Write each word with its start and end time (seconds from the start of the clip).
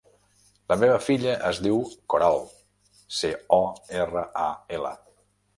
La 0.71 0.77
meva 0.83 0.95
filla 1.07 1.35
es 1.49 1.59
diu 1.65 1.77
Coral: 2.13 2.41
ce, 3.21 3.31
o, 3.59 3.63
erra, 4.01 4.27
a, 4.49 4.49
ela. 4.81 4.95